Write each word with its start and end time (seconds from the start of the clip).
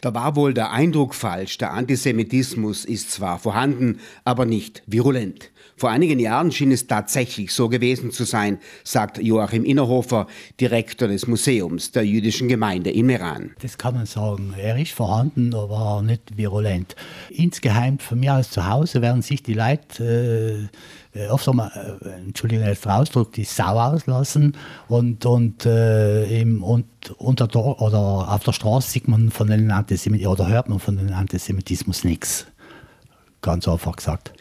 Da 0.00 0.14
war 0.14 0.36
wohl 0.36 0.54
der 0.54 0.72
Eindruck 0.72 1.14
falsch, 1.14 1.58
der 1.58 1.72
Antisemitismus 1.72 2.84
ist 2.84 3.10
zwar 3.10 3.38
vorhanden, 3.38 4.00
aber 4.24 4.46
nicht 4.46 4.82
virulent. 4.86 5.50
Vor 5.76 5.90
einigen 5.90 6.18
Jahren 6.18 6.52
schien 6.52 6.72
es 6.72 6.86
tatsächlich 6.86 7.52
so 7.52 7.68
gewesen 7.68 8.10
zu 8.10 8.24
sein, 8.24 8.58
sagt 8.84 9.16
Joachim 9.16 9.64
Innerhofer, 9.64 10.26
Direktor 10.60 11.08
des 11.08 11.26
Museums 11.26 11.90
der 11.92 12.04
jüdischen 12.04 12.48
Gemeinde 12.48 12.90
in 12.90 13.06
Meran. 13.06 13.52
Das 13.62 13.78
kann 13.78 13.94
man 13.94 14.04
sagen. 14.06 14.54
Er 14.58 14.78
ist 14.78 14.92
vorhanden, 14.92 15.54
aber 15.54 16.02
nicht 16.02 16.36
virulent. 16.36 16.96
Insgeheim 17.30 17.98
von 17.98 18.20
mir 18.20 18.34
aus 18.34 18.50
zu 18.50 18.68
Hause 18.68 19.00
werden 19.00 19.22
sich 19.22 19.42
die 19.42 19.54
Leute 19.54 20.68
äh, 20.70 20.76
oft 21.30 21.48
einmal, 21.48 21.98
äh, 22.04 22.08
Entschuldigung, 22.26 22.64
der 22.64 22.96
Ausdruck, 22.96 23.32
die 23.32 23.44
Sau 23.44 23.78
auslassen 23.78 24.56
und, 24.88 25.26
und, 25.26 25.66
äh, 25.66 26.40
im, 26.40 26.62
und 26.62 26.86
unter 27.18 27.48
der, 27.48 27.64
oder 27.80 27.98
auf 28.32 28.44
der 28.44 28.52
Straße 28.52 28.90
sieht 28.90 29.08
man 29.08 29.30
von 29.30 29.48
den 29.48 29.70
Antisemitismus 29.70 30.38
oder 30.38 30.48
hört 30.48 30.68
man 30.68 30.78
von 30.78 30.96
den 30.96 31.12
Antisemitismus 31.12 32.04
nichts. 32.04 32.46
Ganz 33.42 33.66
einfach 33.66 33.96
gesagt. 33.96 34.32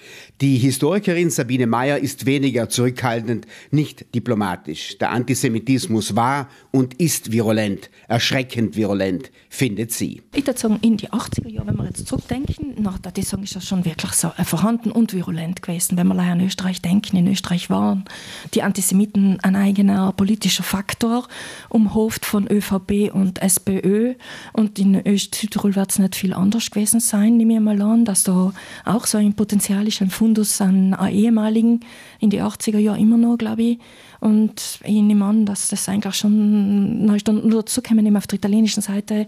Die 0.41 0.57
Historikerin 0.57 1.29
Sabine 1.29 1.67
Mayer 1.67 1.97
ist 1.97 2.25
weniger 2.25 2.69
zurückhaltend, 2.69 3.45
nicht 3.71 4.15
diplomatisch. 4.15 4.97
Der 4.97 5.11
Antisemitismus 5.11 6.15
war 6.15 6.47
und 6.71 6.93
ist 6.93 7.33
virulent, 7.33 7.89
erschreckend 8.07 8.77
virulent, 8.77 9.31
findet 9.49 9.91
sie. 9.91 10.21
Ich 10.33 10.47
würde 10.47 10.57
sagen, 10.57 10.79
in 10.81 10.95
die 10.95 11.09
80er 11.09 11.49
Jahre, 11.49 11.67
wenn 11.67 11.75
wir 11.75 11.87
jetzt 11.87 12.07
zurückdenken, 12.07 12.81
nach 12.81 12.99
der 12.99 13.21
sagen, 13.21 13.43
ist 13.43 13.57
das 13.57 13.67
schon 13.67 13.83
wirklich 13.83 14.13
so 14.13 14.31
vorhanden 14.45 14.91
und 14.91 15.13
virulent 15.13 15.61
gewesen. 15.61 15.97
Wenn 15.97 16.07
wir 16.07 16.17
an 16.17 16.39
Österreich 16.39 16.81
denken, 16.81 17.17
in 17.17 17.27
Österreich 17.27 17.69
waren 17.69 18.05
die 18.53 18.63
Antisemiten 18.63 19.41
ein 19.41 19.57
eigener 19.57 20.13
politischer 20.13 20.63
Faktor, 20.63 21.27
umhoft 21.67 22.25
von 22.25 22.47
ÖVP 22.49 23.13
und 23.13 23.41
SPÖ. 23.41 24.13
Und 24.53 24.79
in 24.79 25.03
Südtirol 25.03 25.75
wird 25.75 25.91
es 25.91 25.99
nicht 25.99 26.15
viel 26.15 26.33
anders 26.33 26.71
gewesen 26.71 27.01
sein, 27.01 27.35
nehme 27.35 27.55
ich 27.55 27.59
mal 27.59 27.81
an, 27.81 28.05
dass 28.05 28.23
da 28.23 28.53
auch 28.85 29.05
so 29.05 29.17
ein 29.17 29.33
potenzialischer 29.33 30.07
Fund 30.07 30.28
Fundus 30.29 30.61
an 30.61 30.95
ehemaligen 31.11 31.79
in 32.19 32.29
die 32.29 32.41
80er 32.41 32.77
Jahre 32.77 32.99
immer 32.99 33.17
noch, 33.17 33.37
glaube 33.37 33.63
ich. 33.63 33.79
Und 34.19 34.79
ich 34.83 35.01
nehme 35.01 35.25
an, 35.25 35.45
dass 35.45 35.69
das 35.69 35.87
eigentlich 35.87 36.13
schon, 36.13 37.05
na, 37.05 37.17
nur 37.31 37.61
dazu 37.61 37.81
kommen 37.81 38.15
auf 38.15 38.27
der 38.27 38.37
italienischen 38.37 38.81
Seite 38.81 39.25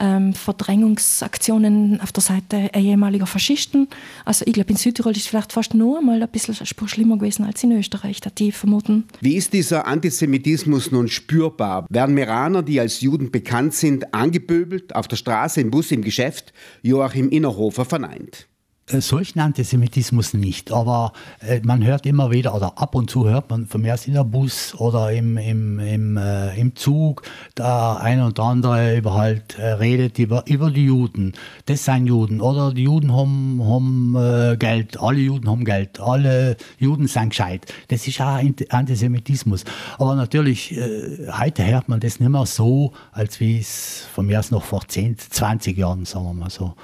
ähm, 0.00 0.32
Verdrängungsaktionen 0.32 2.00
auf 2.00 2.12
der 2.12 2.22
Seite 2.22 2.70
ehemaliger 2.72 3.26
Faschisten. 3.26 3.88
Also 4.24 4.44
ich 4.46 4.52
glaube, 4.52 4.70
in 4.70 4.76
Südtirol 4.76 5.12
ist 5.12 5.28
vielleicht 5.28 5.52
fast 5.52 5.74
nur 5.74 6.00
mal 6.00 6.22
ein 6.22 6.28
bisschen 6.28 6.54
Spur 6.64 6.88
schlimmer 6.88 7.18
gewesen 7.18 7.44
als 7.44 7.62
in 7.64 7.72
Österreich, 7.72 8.20
da 8.20 8.30
die 8.30 8.52
vermuten. 8.52 9.04
Wie 9.20 9.34
ist 9.34 9.52
dieser 9.52 9.86
Antisemitismus 9.86 10.92
nun 10.92 11.08
spürbar? 11.08 11.86
Werden 11.90 12.14
Meraner, 12.14 12.62
die 12.62 12.80
als 12.80 13.00
Juden 13.00 13.32
bekannt 13.32 13.74
sind, 13.74 14.14
angepöbelt, 14.14 14.94
auf 14.94 15.08
der 15.08 15.16
Straße, 15.16 15.60
im 15.60 15.70
Bus, 15.70 15.90
im 15.90 16.02
Geschäft? 16.02 16.54
Joachim 16.82 17.28
Innerhofer 17.28 17.84
verneint. 17.84 18.46
Äh, 18.90 19.00
solchen 19.00 19.40
Antisemitismus 19.40 20.34
nicht, 20.34 20.72
aber 20.72 21.12
äh, 21.40 21.60
man 21.62 21.84
hört 21.84 22.06
immer 22.06 22.30
wieder, 22.30 22.54
oder 22.54 22.78
ab 22.78 22.94
und 22.94 23.10
zu 23.10 23.28
hört 23.28 23.50
man 23.50 23.66
von 23.66 23.82
mir 23.82 23.96
in 24.04 24.14
der 24.14 24.24
Bus 24.24 24.74
oder 24.74 25.12
im, 25.12 25.36
im, 25.36 25.78
im, 25.78 26.16
äh, 26.16 26.58
im 26.58 26.74
Zug, 26.74 27.22
da 27.54 27.96
ein 27.96 28.22
oder 28.22 28.42
andere 28.42 28.96
über 28.96 29.14
halt 29.14 29.58
äh, 29.58 29.66
redet 29.72 30.18
über, 30.18 30.44
über 30.46 30.70
die 30.70 30.86
Juden. 30.86 31.34
Das 31.66 31.84
sind 31.84 32.06
Juden. 32.06 32.40
Oder 32.40 32.72
die 32.72 32.84
Juden 32.84 33.12
haben, 33.12 33.62
haben 33.64 34.16
äh, 34.16 34.56
Geld, 34.56 35.00
alle 35.00 35.18
Juden 35.18 35.48
haben 35.48 35.64
Geld, 35.64 36.00
alle 36.00 36.56
Juden 36.78 37.06
sind 37.06 37.30
gescheit. 37.30 37.72
Das 37.88 38.06
ist 38.06 38.20
auch 38.20 38.40
Antisemitismus. 38.70 39.64
Aber 39.98 40.14
natürlich, 40.14 40.76
äh, 40.76 41.28
heute 41.38 41.66
hört 41.66 41.88
man 41.88 42.00
das 42.00 42.20
nicht 42.20 42.28
mehr 42.28 42.46
so, 42.46 42.92
als 43.12 43.40
wie 43.40 43.58
es 43.58 44.06
von 44.12 44.26
mir 44.26 44.40
noch 44.50 44.64
vor 44.64 44.86
10, 44.86 45.18
20 45.18 45.76
Jahren, 45.76 46.04
sagen 46.06 46.24
wir 46.24 46.34
mal 46.34 46.50
so. 46.50 46.74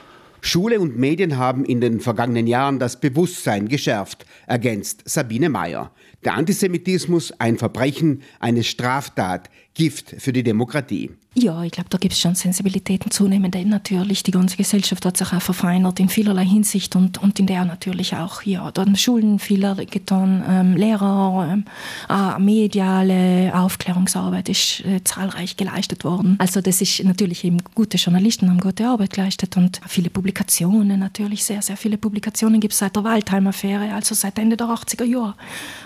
Schule 0.46 0.78
und 0.80 0.96
Medien 0.96 1.36
haben 1.36 1.64
in 1.64 1.80
den 1.80 2.00
vergangenen 2.00 2.46
Jahren 2.46 2.78
das 2.78 3.00
Bewusstsein 3.00 3.68
geschärft, 3.68 4.24
ergänzt 4.46 5.02
Sabine 5.04 5.48
Mayer. 5.48 5.90
Der 6.24 6.34
Antisemitismus 6.34 7.32
ein 7.40 7.58
Verbrechen, 7.58 8.22
eine 8.38 8.62
Straftat, 8.62 9.50
Gift 9.74 10.14
für 10.18 10.32
die 10.32 10.44
Demokratie. 10.44 11.10
Ja, 11.38 11.62
ich 11.64 11.72
glaube, 11.72 11.90
da 11.90 11.98
gibt 11.98 12.14
es 12.14 12.20
schon 12.20 12.34
Sensibilitäten 12.34 13.10
zunehmend. 13.10 13.54
Natürlich, 13.66 14.22
die 14.22 14.30
ganze 14.30 14.56
Gesellschaft 14.56 15.04
hat 15.04 15.18
sich 15.18 15.34
auch 15.34 15.42
verfeinert 15.42 16.00
in 16.00 16.08
vielerlei 16.08 16.46
Hinsicht 16.46 16.96
und, 16.96 17.18
und 17.18 17.38
in 17.38 17.46
der 17.46 17.66
natürlich 17.66 18.14
auch. 18.16 18.40
Ja, 18.42 18.70
da 18.70 18.80
haben 18.80 18.96
Schulen 18.96 19.38
Fehler 19.38 19.74
getan, 19.74 20.42
ähm, 20.48 20.76
Lehrer, 20.76 21.46
ähm, 21.52 21.64
äh, 22.08 22.40
mediale 22.40 23.52
Aufklärungsarbeit 23.54 24.48
ist 24.48 24.80
äh, 24.86 25.04
zahlreich 25.04 25.58
geleistet 25.58 26.04
worden. 26.04 26.36
Also 26.38 26.62
das 26.62 26.80
ist 26.80 27.04
natürlich 27.04 27.44
eben 27.44 27.58
gute 27.74 27.98
Journalisten 27.98 28.48
haben 28.48 28.60
gute 28.60 28.86
Arbeit 28.86 29.12
geleistet 29.12 29.58
und 29.58 29.82
viele 29.86 30.08
Publikationen 30.08 30.98
natürlich, 30.98 31.44
sehr, 31.44 31.60
sehr 31.60 31.76
viele 31.76 31.98
Publikationen 31.98 32.60
gibt 32.60 32.72
es 32.72 32.78
seit 32.78 32.96
der 32.96 33.04
Waldheim-Affäre, 33.04 33.92
also 33.92 34.14
seit 34.14 34.38
Ende 34.38 34.56
der 34.56 34.68
80er 34.68 35.04
Jahre. 35.04 35.34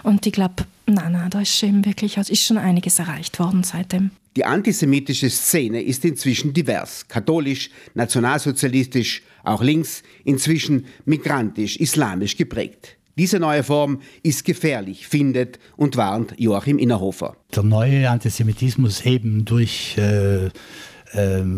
Und 0.05 0.25
ich 0.25 0.33
glaube, 0.33 0.65
Nein, 0.87 1.13
nein, 1.13 1.31
da 1.31 1.41
ist 1.41 1.63
eben 1.63 1.85
wirklich, 1.85 2.19
also 2.19 2.33
ist 2.33 2.45
schon 2.45 2.59
einiges 2.59 2.99
erreicht 2.99 3.39
worden 3.39 3.63
seitdem. 3.63 4.11
Die 4.37 4.45
antisemitische 4.45 5.29
Szene 5.29 5.83
ist 5.83 6.05
inzwischen 6.05 6.53
divers, 6.53 7.07
katholisch, 7.09 7.71
nationalsozialistisch, 7.95 9.23
auch 9.43 9.63
links, 9.63 10.03
inzwischen 10.25 10.87
migrantisch, 11.05 11.77
islamisch 11.77 12.37
geprägt. 12.37 12.97
Diese 13.17 13.41
neue 13.41 13.65
Form 13.65 14.01
ist 14.23 14.45
gefährlich, 14.45 15.07
findet 15.07 15.59
und 15.77 15.97
warnt 15.97 16.35
Joachim 16.39 16.79
Innerhofer. 16.79 17.37
Der 17.55 17.65
neue 17.65 18.09
Antisemitismus 18.09 19.05
eben 19.05 19.45
durch, 19.45 19.97
äh, 19.99 20.47
äh, 20.47 20.51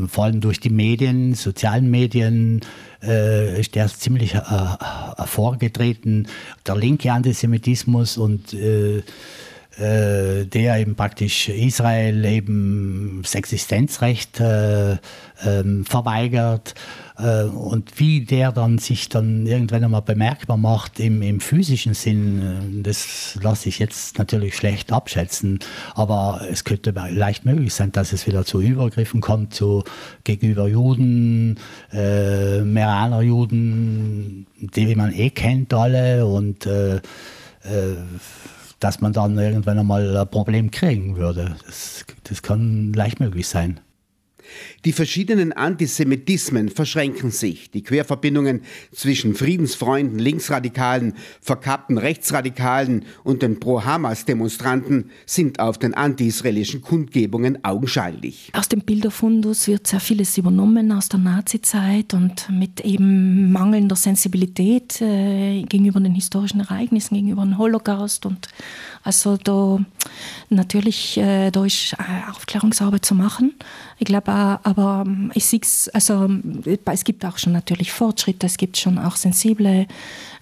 vor 0.09 0.25
allem 0.25 0.41
durch 0.41 0.59
die 0.59 0.71
Medien, 0.71 1.35
sozialen 1.35 1.91
Medien, 1.91 2.63
äh, 3.03 3.61
ist 3.61 3.75
der 3.75 3.89
ziemlich 3.89 4.35
äh, 4.35 4.41
hervorgetreten. 5.17 6.29
Der 6.67 6.77
linke 6.77 7.13
Antisemitismus 7.13 8.17
und 8.17 8.53
äh, 8.55 9.03
äh, 9.79 10.45
der 10.45 10.79
eben 10.79 10.97
praktisch 10.97 11.49
Israel 11.49 12.25
eben 12.27 13.21
das 13.23 13.35
Existenzrecht 13.35 14.39
äh, 14.39 14.99
ähm, 15.45 15.87
verweigert 15.87 16.75
äh, 17.17 17.45
und 17.45 17.99
wie 17.99 18.25
der 18.25 18.53
dann 18.53 18.77
sich 18.79 19.09
dann 19.09 19.47
irgendwann 19.47 19.85
einmal 19.85 20.03
bemerkbar 20.03 20.59
macht 20.59 21.01
im, 21.01 21.23
im 21.23 21.41
physischen 21.41 21.95
Sinn, 21.95 22.83
das 22.83 23.39
lasse 23.41 23.71
ich 23.71 23.79
jetzt 23.79 24.19
natürlich 24.19 24.57
schlecht 24.57 24.93
abschätzen, 24.93 25.59
aber 25.95 26.43
es 26.51 26.65
könnte 26.65 26.91
leicht 26.91 27.47
möglich 27.47 27.73
sein, 27.73 27.93
dass 27.93 28.13
es 28.13 28.27
wieder 28.27 28.45
zu 28.45 28.61
Übergriffen 28.61 29.23
kommt 29.23 29.55
zu, 29.55 29.85
gegenüber 30.25 30.69
Juden, 30.69 31.59
äh, 31.93 32.61
Meraner 32.61 33.23
Juden, 33.23 34.47
die 34.61 34.95
man 34.95 35.15
eh 35.15 35.31
kennt 35.31 35.73
alle 35.73 36.27
und 36.27 36.67
äh, 36.67 37.01
dass 38.83 39.01
man 39.01 39.13
dann 39.13 39.39
irgendwann 39.39 39.79
einmal 39.79 40.17
ein 40.17 40.29
Problem 40.29 40.71
kriegen 40.71 41.17
würde. 41.17 41.57
Das, 41.65 42.05
das 42.25 42.43
kann 42.43 42.93
leicht 42.93 43.21
möglich 43.21 43.47
sein. 43.47 43.81
Die 44.85 44.93
verschiedenen 44.93 45.53
Antisemitismen 45.53 46.69
verschränken 46.69 47.31
sich. 47.31 47.71
Die 47.71 47.83
Querverbindungen 47.83 48.63
zwischen 48.93 49.35
Friedensfreunden, 49.35 50.19
Linksradikalen, 50.19 51.15
verkappten 51.41 51.99
Rechtsradikalen 51.99 53.05
und 53.25 53.43
den 53.43 53.61
Pro-Hamas-Demonstranten 53.61 55.11
sind 55.27 55.61
auf 55.61 55.79
den 55.79 55.95
anti-israelischen 55.95 56.81
Kundgebungen 56.81 57.65
augenscheinlich. 57.65 58.51
Aus 58.53 58.69
dem 58.69 58.81
Bilderfundus 58.81 59.69
wird 59.69 59.87
sehr 59.87 60.01
vieles 60.01 60.37
übernommen 60.39 60.93
aus 60.93 61.09
der 61.09 61.21
Nazizeit 61.21 62.15
und 62.15 62.49
mit 62.51 62.81
eben 62.81 63.53
mangelnder 63.53 63.97
Sensibilität 63.97 65.01
äh, 65.01 65.63
gegenüber 65.63 66.01
den 66.01 66.15
historischen 66.15 66.61
Ereignissen, 66.61 67.15
gegenüber 67.15 67.43
dem 67.43 67.59
Holocaust 67.59 68.27
und 68.27 68.49
also 69.05 69.37
da 69.37 69.79
natürlich, 70.49 71.17
äh, 71.19 71.51
da 71.51 71.65
ist 71.65 71.95
äh, 71.95 72.31
Aufklärungsarbeit 72.31 73.05
zu 73.05 73.15
machen. 73.15 73.55
Ich 73.99 74.07
glaube, 74.07 74.33
aber 74.43 75.05
ähm, 75.07 75.31
ich 75.35 75.47
sehe 75.47 75.61
es, 75.63 75.89
also 75.91 76.29
es 76.87 77.05
gibt 77.05 77.25
auch 77.25 77.39
schon 77.39 77.53
natürlich 77.53 77.93
Fortschritte, 77.93 78.47
es 78.47 78.57
gibt 78.57 78.77
schon 78.77 78.99
auch 78.99 79.17
sensible, 79.17 79.87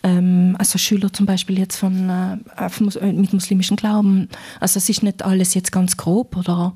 ähm, 0.02 0.56
also 0.58 0.78
Schüler 0.78 1.12
zum 1.12 1.26
Beispiel 1.26 1.58
jetzt 1.58 1.76
von, 1.76 2.08
äh, 2.08 3.12
mit 3.12 3.32
muslimischem 3.32 3.76
Glauben. 3.76 4.28
Also 4.60 4.78
es 4.78 4.88
ist 4.88 5.02
nicht 5.02 5.24
alles 5.24 5.54
jetzt 5.54 5.72
ganz 5.72 5.96
grob 5.96 6.36
oder 6.36 6.74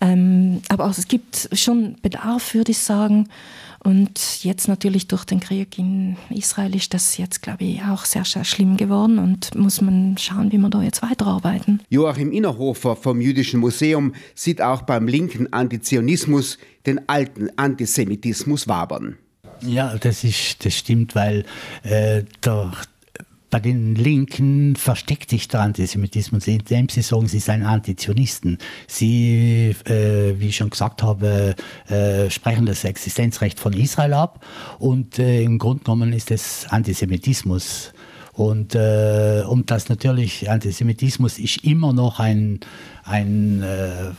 ähm, 0.00 0.60
aber 0.68 0.84
auch, 0.84 0.90
es 0.90 1.08
gibt 1.08 1.48
schon 1.52 1.96
Bedarf, 2.02 2.54
würde 2.54 2.72
ich 2.72 2.78
sagen. 2.78 3.28
Und 3.86 4.42
jetzt 4.42 4.66
natürlich 4.66 5.06
durch 5.06 5.24
den 5.24 5.38
Krieg 5.38 5.78
in 5.78 6.16
Israel 6.28 6.74
ist 6.74 6.92
das 6.92 7.18
jetzt, 7.18 7.40
glaube 7.40 7.62
ich, 7.62 7.82
auch 7.82 8.04
sehr, 8.04 8.24
sehr 8.24 8.42
schlimm 8.42 8.76
geworden 8.76 9.20
und 9.20 9.54
muss 9.54 9.80
man 9.80 10.18
schauen, 10.18 10.50
wie 10.50 10.58
wir 10.58 10.68
da 10.70 10.82
jetzt 10.82 11.02
weiterarbeiten. 11.02 11.80
Joachim 11.88 12.32
Innerhofer 12.32 12.96
vom 12.96 13.20
Jüdischen 13.20 13.60
Museum 13.60 14.12
sieht 14.34 14.60
auch 14.60 14.82
beim 14.82 15.06
linken 15.06 15.52
Antizionismus 15.52 16.58
den 16.84 17.08
alten 17.08 17.48
Antisemitismus 17.56 18.66
wabern. 18.66 19.18
Ja, 19.60 19.96
das, 19.96 20.24
ist, 20.24 20.64
das 20.64 20.74
stimmt, 20.74 21.14
weil 21.14 21.44
äh, 21.84 22.24
der, 22.44 22.72
bei 23.50 23.60
den 23.60 23.94
Linken 23.94 24.76
versteckt 24.76 25.30
sich 25.30 25.48
der 25.48 25.60
Antisemitismus, 25.60 26.46
indem 26.46 26.88
sie 26.88 27.02
sagen, 27.02 27.28
sie 27.28 27.38
seien 27.38 27.62
Antizionisten. 27.62 28.58
Sie, 28.86 29.74
äh, 29.84 30.38
wie 30.38 30.48
ich 30.48 30.56
schon 30.56 30.70
gesagt 30.70 31.02
habe, 31.02 31.54
äh, 31.88 32.28
sprechen 32.30 32.66
das 32.66 32.84
Existenzrecht 32.84 33.60
von 33.60 33.72
Israel 33.72 34.14
ab 34.14 34.44
und 34.78 35.18
äh, 35.18 35.42
im 35.42 35.58
Grunde 35.58 35.84
genommen 35.84 36.12
ist 36.12 36.30
es 36.30 36.66
Antisemitismus. 36.68 37.92
Und, 38.32 38.74
äh, 38.74 39.44
und 39.48 39.70
das 39.70 39.88
natürlich, 39.88 40.50
Antisemitismus 40.50 41.38
ist 41.38 41.64
immer 41.64 41.92
noch 41.94 42.20
ein, 42.20 42.60
ein 43.04 43.62
äh, 43.62 44.12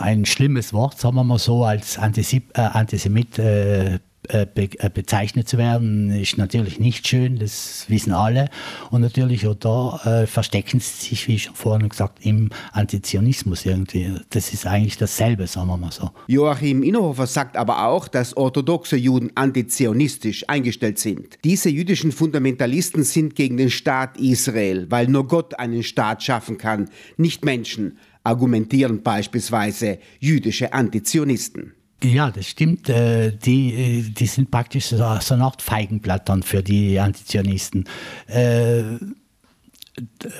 ein 0.00 0.24
schlimmes 0.24 0.72
Wort, 0.72 0.98
sagen 0.98 1.16
wir 1.16 1.24
mal 1.24 1.38
so, 1.38 1.64
als 1.64 1.98
Antisemit, 1.98 2.56
äh, 2.56 2.60
Antisemit 2.62 3.38
äh, 3.38 3.98
be 4.22 4.68
äh, 4.78 4.90
bezeichnet 4.92 5.48
zu 5.48 5.58
werden, 5.58 6.10
ist 6.10 6.38
natürlich 6.38 6.78
nicht 6.78 7.08
schön, 7.08 7.38
das 7.38 7.86
wissen 7.88 8.12
alle. 8.12 8.48
Und 8.90 9.00
natürlich 9.00 9.46
auch 9.46 9.54
da 9.54 10.22
äh, 10.22 10.26
verstecken 10.26 10.80
sie 10.80 11.08
sich, 11.08 11.28
wie 11.28 11.34
ich 11.36 11.44
schon 11.44 11.54
vorhin 11.54 11.88
gesagt 11.88 12.24
im 12.24 12.50
Antizionismus 12.72 13.64
irgendwie. 13.64 14.14
Das 14.30 14.52
ist 14.52 14.66
eigentlich 14.66 14.98
dasselbe, 14.98 15.46
sagen 15.46 15.68
wir 15.68 15.76
mal 15.76 15.92
so. 15.92 16.10
Joachim 16.26 16.82
Innerhofer 16.82 17.26
sagt 17.26 17.56
aber 17.56 17.86
auch, 17.86 18.08
dass 18.08 18.36
orthodoxe 18.36 18.96
Juden 18.96 19.30
antizionistisch 19.34 20.48
eingestellt 20.48 20.98
sind. 20.98 21.38
Diese 21.44 21.70
jüdischen 21.70 22.12
Fundamentalisten 22.12 23.04
sind 23.04 23.34
gegen 23.34 23.56
den 23.56 23.70
Staat 23.70 24.18
Israel, 24.18 24.86
weil 24.90 25.06
nur 25.06 25.26
Gott 25.26 25.58
einen 25.58 25.82
Staat 25.82 26.22
schaffen 26.22 26.58
kann, 26.58 26.90
nicht 27.16 27.44
Menschen, 27.44 27.98
argumentieren 28.22 29.02
beispielsweise 29.02 29.98
jüdische 30.18 30.72
Antizionisten. 30.72 31.72
Ja, 32.02 32.30
das 32.30 32.46
stimmt. 32.46 32.88
Äh, 32.88 33.32
die, 33.32 33.74
äh, 33.74 34.02
die 34.02 34.26
sind 34.26 34.50
praktisch 34.50 34.86
so 34.86 35.02
eine 35.04 35.44
Art 35.44 35.62
Feigenblatt 35.62 36.28
dann 36.28 36.42
für 36.42 36.62
die 36.62 36.98
Antizionisten. 36.98 37.84
Äh, 38.26 38.82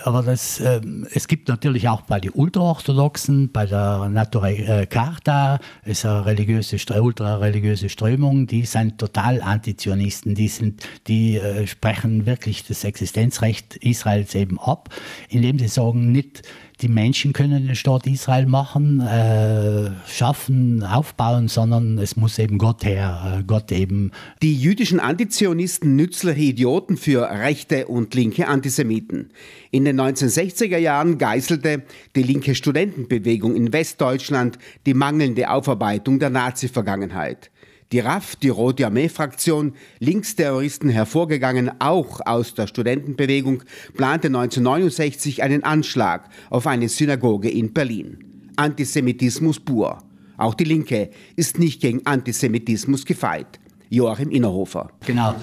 aber 0.04 0.22
das, 0.22 0.58
es 0.58 1.28
gibt 1.28 1.48
natürlich 1.48 1.86
auch 1.88 2.02
bei 2.02 2.18
den 2.18 2.30
Ultraorthodoxen, 2.30 3.52
bei 3.52 3.66
der 3.66 4.08
Natura 4.08 4.86
Carta, 4.86 5.58
ist 5.84 6.06
eine 6.06 6.24
religiöse, 6.24 6.78
ultrareligiöse 7.02 7.90
Strömung, 7.90 8.46
die 8.46 8.64
sind 8.64 8.96
total 8.96 9.42
Antizionisten, 9.42 10.34
die, 10.34 10.48
sind, 10.48 10.88
die 11.08 11.38
sprechen 11.66 12.24
wirklich 12.24 12.64
das 12.66 12.84
Existenzrecht 12.84 13.76
Israels 13.76 14.34
eben 14.34 14.58
ab, 14.58 14.88
indem 15.28 15.58
sie 15.58 15.68
sagen, 15.68 16.10
nicht 16.10 16.42
die 16.82 16.88
Menschen 16.88 17.32
können 17.32 17.66
den 17.66 17.76
Staat 17.76 18.06
Israel 18.06 18.46
machen, 18.46 19.00
äh, 19.00 19.90
schaffen, 20.08 20.82
aufbauen, 20.82 21.48
sondern 21.48 21.98
es 21.98 22.16
muss 22.16 22.38
eben 22.38 22.58
Gott 22.58 22.84
her, 22.84 23.40
äh, 23.40 23.42
Gott 23.44 23.70
eben. 23.70 24.12
Die 24.42 24.56
jüdischen 24.56 25.00
Antizionisten 25.00 25.96
nützliche 25.96 26.40
Idioten 26.40 26.96
für 26.96 27.30
rechte 27.30 27.86
und 27.86 28.14
linke 28.14 28.48
Antisemiten. 28.48 29.30
In 29.70 29.84
den 29.84 30.00
1960er 30.00 30.78
Jahren 30.78 31.18
geißelte 31.18 31.82
die 32.16 32.22
linke 32.22 32.54
Studentenbewegung 32.54 33.54
in 33.54 33.72
Westdeutschland 33.72 34.58
die 34.86 34.94
mangelnde 34.94 35.50
Aufarbeitung 35.50 36.18
der 36.18 36.30
Nazi-Vergangenheit. 36.30 37.50
Die 37.92 37.98
RAF, 37.98 38.36
die 38.36 38.50
Rote 38.50 38.86
Armee-Fraktion, 38.86 39.72
Linksterroristen 39.98 40.90
hervorgegangen 40.90 41.72
auch 41.80 42.20
aus 42.24 42.54
der 42.54 42.68
Studentenbewegung, 42.68 43.64
plante 43.96 44.28
1969 44.28 45.42
einen 45.42 45.64
Anschlag 45.64 46.28
auf 46.50 46.68
eine 46.68 46.88
Synagoge 46.88 47.50
in 47.50 47.72
Berlin. 47.72 48.18
Antisemitismus 48.54 49.58
pur. 49.58 49.98
Auch 50.36 50.54
die 50.54 50.64
Linke 50.64 51.10
ist 51.34 51.58
nicht 51.58 51.80
gegen 51.80 52.06
Antisemitismus 52.06 53.04
gefeit. 53.04 53.58
Joachim 53.88 54.30
Innerhofer. 54.30 54.90
Genau. 55.04 55.34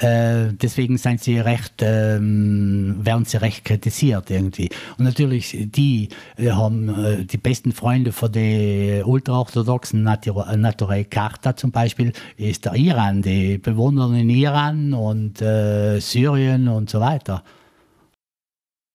Äh, 0.00 0.52
deswegen 0.52 0.98
sind 0.98 1.22
sie 1.22 1.38
recht, 1.38 1.74
ähm, 1.80 2.96
werden 3.00 3.24
sie 3.24 3.38
recht 3.38 3.64
kritisiert 3.64 4.30
irgendwie. 4.30 4.68
Und 4.98 5.04
natürlich, 5.04 5.56
die 5.70 6.08
äh, 6.36 6.50
haben 6.50 6.88
äh, 6.88 7.24
die 7.24 7.38
besten 7.38 7.72
Freunde 7.72 8.12
von 8.12 8.30
den 8.30 9.04
ultraorthodoxen 9.04 10.02
Naturell 10.02 11.04
Karta 11.04 11.56
zum 11.56 11.70
Beispiel, 11.70 12.12
ist 12.36 12.64
der 12.64 12.74
Iran. 12.74 13.22
Die 13.22 13.58
bewundern 13.58 14.14
in 14.14 14.30
Iran 14.30 14.92
und 14.92 15.38
Syrien 15.38 16.68
und 16.68 16.90
so 16.90 17.00
weiter. 17.00 17.42